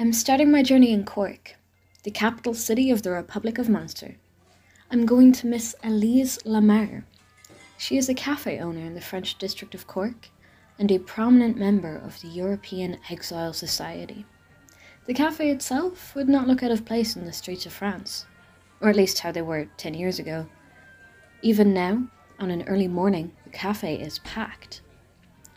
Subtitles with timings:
[0.00, 1.56] I'm starting my journey in Cork,
[2.04, 4.16] the capital city of the Republic of Munster.
[4.90, 7.04] I'm going to Miss Elise Lamar.
[7.76, 10.30] She is a cafe owner in the French district of Cork
[10.78, 14.24] and a prominent member of the European Exile Society.
[15.04, 18.24] The cafe itself would not look out of place in the streets of France,
[18.80, 20.46] or at least how they were 10 years ago.
[21.42, 22.04] Even now,
[22.38, 24.80] on an early morning, the cafe is packed,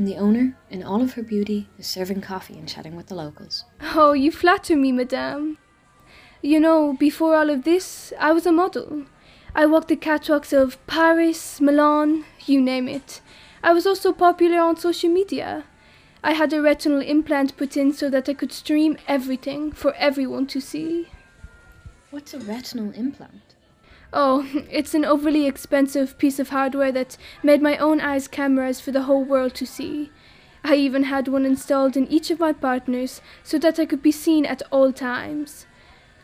[0.00, 3.14] and the owner, in all of her beauty, is serving coffee and chatting with the
[3.14, 3.66] locals.
[3.94, 5.58] Oh, you flatter me, madame.
[6.40, 9.04] You know, before all of this, I was a model.
[9.54, 13.20] I walked the catwalks of Paris, Milan, you name it.
[13.62, 15.64] I was also popular on social media.
[16.24, 20.46] I had a retinal implant put in so that I could stream everything for everyone
[20.46, 21.10] to see.
[22.10, 23.54] What's a retinal implant?
[24.12, 28.90] Oh, it's an overly expensive piece of hardware that made my own eyes cameras for
[28.90, 30.10] the whole world to see.
[30.64, 34.12] I even had one installed in each of my partners so that I could be
[34.12, 35.66] seen at all times.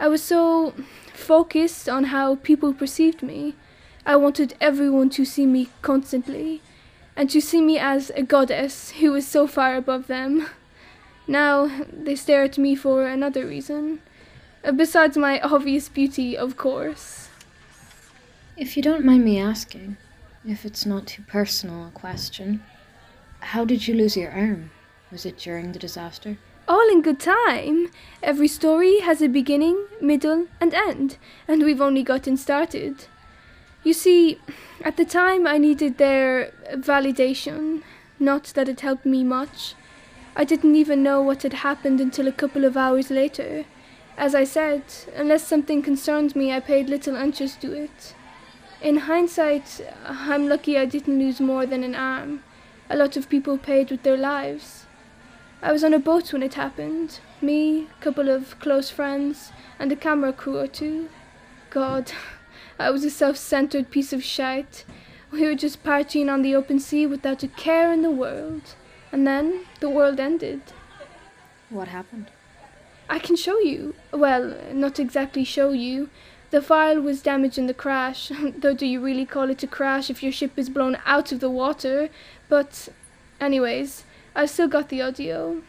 [0.01, 0.75] I was so
[1.15, 3.55] focused on how people perceived me.
[4.05, 6.63] I wanted everyone to see me constantly,
[7.17, 10.47] and to see me as a goddess who was so far above them.
[11.27, 14.01] Now they stare at me for another reason.
[14.75, 17.26] Besides my obvious beauty, of course.
[18.59, 19.99] If you don't mind me asking,
[20.49, 22.63] if it's not too personal a question,
[23.41, 24.71] how did you lose your arm?
[25.13, 26.39] Was it during the disaster?
[26.67, 27.91] All in good time.
[28.23, 33.05] Every story has a beginning, middle, and end, and we've only gotten started.
[33.85, 34.41] You see,
[34.83, 37.83] at the time I needed their validation,
[38.19, 39.75] not that it helped me much.
[40.35, 43.67] I didn't even know what had happened until a couple of hours later.
[44.17, 44.83] As I said,
[45.15, 48.15] unless something concerned me, I paid little interest to it.
[48.83, 52.43] In hindsight, I'm lucky I didn't lose more than an arm.
[52.91, 54.85] A lot of people paid with their lives.
[55.63, 57.21] I was on a boat when it happened.
[57.41, 61.09] Me, a couple of close friends, and a camera crew or two.
[61.71, 62.13] God,
[62.79, 64.85] I was a self-centered piece of shite.
[65.33, 68.75] We were just partying on the open sea without a care in the world.
[69.11, 70.61] And then the world ended.
[71.71, 72.31] What happened?
[73.09, 73.95] I can show you.
[74.13, 76.11] Well, not exactly show you.
[76.51, 80.11] The file was damaged in the crash, though do you really call it a crash
[80.11, 82.09] if your ship is blown out of the water?
[82.49, 82.89] But,
[83.41, 85.63] anyways, I've still got the audio.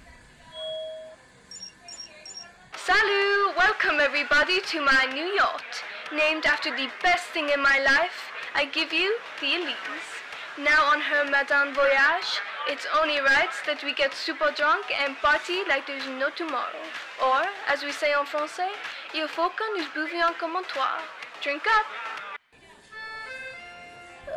[2.76, 3.58] Salut!
[3.58, 5.84] Welcome everybody to my new yacht.
[6.14, 10.14] Named after the best thing in my life, I give you the Elise.
[10.58, 15.64] Now on her Madame Voyage, it's only right that we get super drunk and party
[15.68, 16.86] like there's no tomorrow.
[17.24, 18.72] Or, as we say en français,
[19.14, 20.98] il faut que nous buvions comme un toit.
[21.44, 21.86] Drink up!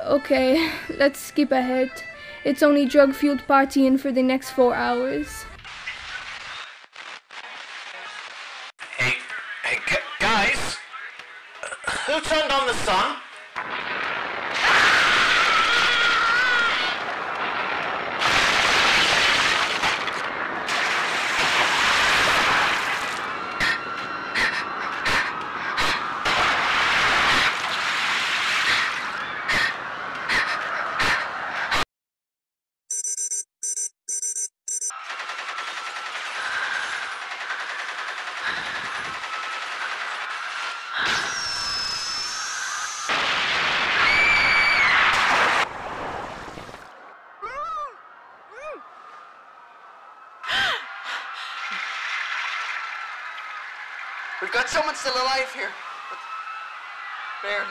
[0.07, 1.91] Okay, let's skip ahead.
[2.45, 5.45] It's only drug-fueled partying for the next four hours.
[8.97, 9.15] Hey,
[9.63, 10.79] hey, gu- guys!
[12.07, 13.17] Who turned on the sun?
[54.50, 55.71] We've got someone still alive here.
[56.11, 56.19] But
[57.41, 57.71] barely.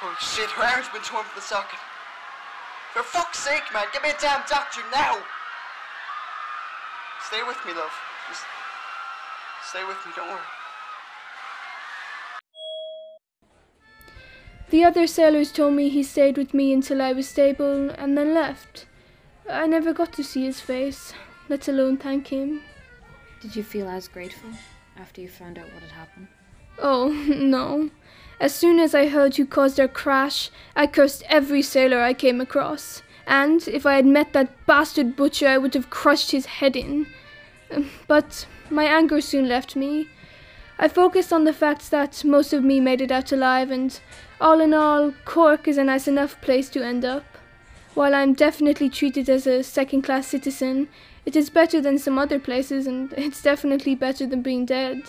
[0.00, 1.80] Oh shit, her arm's been torn from the socket.
[2.92, 5.18] For fuck's sake, man, get me a damn doctor now!
[7.26, 7.90] Stay with me, love.
[8.28, 8.44] Just
[9.68, 10.38] stay with me, don't worry.
[14.70, 18.32] The other sailors told me he stayed with me until I was stable and then
[18.32, 18.86] left.
[19.50, 21.12] I never got to see his face,
[21.48, 22.62] let alone thank him.
[23.40, 24.50] Did you feel as grateful
[24.98, 26.28] after you found out what had happened?
[26.78, 27.90] Oh, no.
[28.38, 32.40] As soon as I heard who caused our crash, I cursed every sailor I came
[32.40, 33.02] across.
[33.26, 37.06] And if I had met that bastard butcher, I would have crushed his head in.
[37.70, 40.08] Um, but my anger soon left me.
[40.78, 43.98] I focused on the fact that most of me made it out alive, and
[44.40, 47.24] all in all, Cork is a nice enough place to end up.
[47.96, 50.88] While I'm definitely treated as a second class citizen,
[51.24, 55.04] it is better than some other places, and it's definitely better than being dead.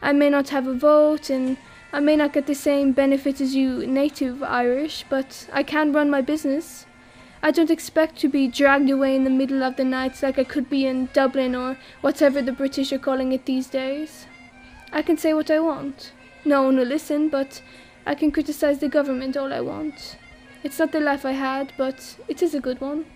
[0.00, 1.56] I may not have a vote, and
[1.92, 6.08] I may not get the same benefits as you native Irish, but I can run
[6.08, 6.86] my business.
[7.42, 10.44] I don't expect to be dragged away in the middle of the night like I
[10.44, 14.26] could be in Dublin or whatever the British are calling it these days.
[14.92, 16.12] I can say what I want.
[16.44, 17.60] No one will listen, but
[18.06, 20.16] I can criticize the government all I want.
[20.62, 23.06] It's not the life I had, but it is a good one.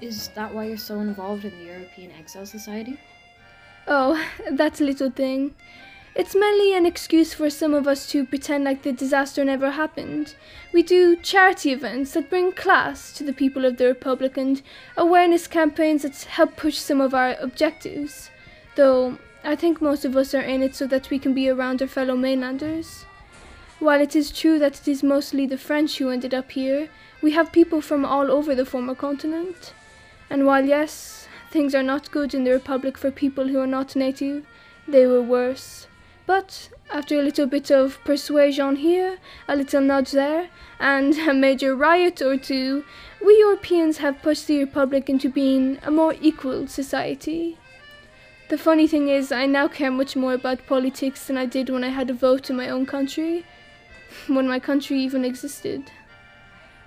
[0.00, 2.98] Is that why you're so involved in the European Exile Society?
[3.86, 5.54] Oh, that little thing.
[6.14, 10.34] It's mainly an excuse for some of us to pretend like the disaster never happened.
[10.72, 14.60] We do charity events that bring class to the people of the Republic and
[14.96, 18.30] awareness campaigns that help push some of our objectives.
[18.76, 21.80] Though I think most of us are in it so that we can be around
[21.80, 23.06] our fellow mainlanders.
[23.82, 26.88] While it is true that it is mostly the French who ended up here,
[27.20, 29.74] we have people from all over the former continent.
[30.30, 33.96] And while, yes, things are not good in the Republic for people who are not
[33.96, 34.46] native,
[34.86, 35.88] they were worse.
[36.26, 39.18] But after a little bit of persuasion here,
[39.48, 42.84] a little nudge there, and a major riot or two,
[43.20, 47.58] we Europeans have pushed the Republic into being a more equal society.
[48.48, 51.82] The funny thing is, I now care much more about politics than I did when
[51.82, 53.44] I had a vote in my own country,
[54.26, 55.90] when my country even existed.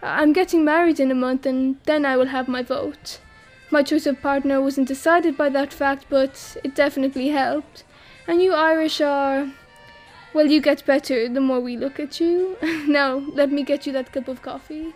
[0.01, 3.19] I'm getting married in a month, and then I will have my vote.
[3.71, 7.83] My choice of partner wasn't decided by that fact, but it definitely helped.
[8.27, 9.51] And you Irish are.
[10.33, 12.57] Well, you get better the more we look at you.
[12.87, 14.93] now, let me get you that cup of coffee.